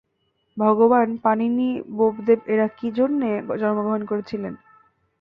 [0.57, 3.29] ভগবান পাণিনি বোপদেব এঁরা কী জন্যে
[3.61, 4.53] জন্মগ্রহণ করেছিলেন?